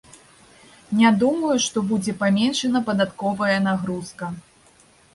Не 1.01 1.11
думаю, 1.25 1.53
што 1.67 1.85
будзе 1.93 2.17
паменшана 2.23 2.85
падатковая 2.91 3.57
нагрузка. 3.71 4.35